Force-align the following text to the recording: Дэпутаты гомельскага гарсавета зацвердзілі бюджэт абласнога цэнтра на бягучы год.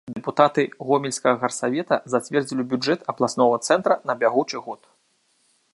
Дэпутаты 0.17 0.63
гомельскага 0.87 1.35
гарсавета 1.43 1.95
зацвердзілі 2.13 2.63
бюджэт 2.73 2.99
абласнога 3.15 3.55
цэнтра 3.67 3.95
на 4.11 4.19
бягучы 4.25 4.57
год. 4.71 4.81